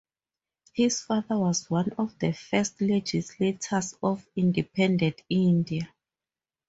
[0.73, 5.93] His father was one of the first legislators of independent India.